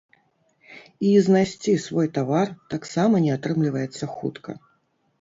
І 1.09 1.11
знайсці 1.25 1.75
свой 1.85 2.11
тавар 2.17 2.47
таксама 2.75 3.23
не 3.29 3.39
атрымліваецца 3.39 4.15
хутка. 4.19 4.61